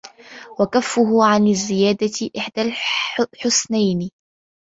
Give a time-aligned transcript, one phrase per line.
[0.59, 4.11] وَكَفُّهُ عَنْ الزِّيَادَةِ إحْدَى الْحُسْنَيَيْنِ